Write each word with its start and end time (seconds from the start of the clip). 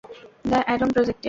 The 0.45 0.59
Adam 0.65 0.89
প্রজেক্টে। 0.89 1.19